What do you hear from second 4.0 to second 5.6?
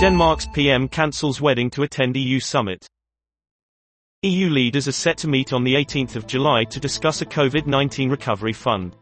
EU leaders are set to meet